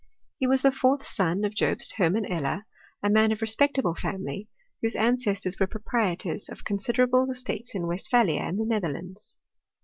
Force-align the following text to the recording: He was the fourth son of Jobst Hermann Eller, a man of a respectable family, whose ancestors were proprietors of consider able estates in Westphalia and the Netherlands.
He 0.39 0.47
was 0.47 0.63
the 0.63 0.71
fourth 0.71 1.03
son 1.05 1.45
of 1.45 1.53
Jobst 1.53 1.91
Hermann 1.97 2.25
Eller, 2.25 2.65
a 3.03 3.09
man 3.11 3.31
of 3.31 3.37
a 3.37 3.41
respectable 3.41 3.93
family, 3.93 4.47
whose 4.81 4.95
ancestors 4.95 5.59
were 5.59 5.67
proprietors 5.67 6.49
of 6.49 6.63
consider 6.63 7.03
able 7.03 7.29
estates 7.29 7.75
in 7.75 7.85
Westphalia 7.85 8.39
and 8.41 8.57
the 8.57 8.65
Netherlands. 8.65 9.37